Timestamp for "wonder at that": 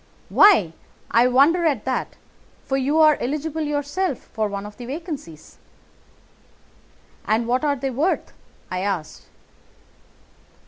1.27-2.15